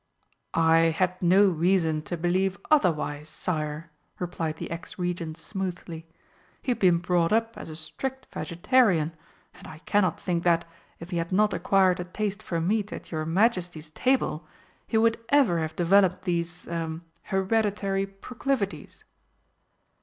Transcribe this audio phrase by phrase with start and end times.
[0.55, 6.07] "I had no reason to believe otherwise, sire," replied the ex Regent smoothly.
[6.59, 9.15] "He had been brought up as a strict vegetarian,
[9.53, 10.65] and I cannot think that,
[10.99, 14.47] if he had not acquired a taste for meat at your Majesty's table,
[14.87, 19.03] he would ever have developed these er hereditary proclivities."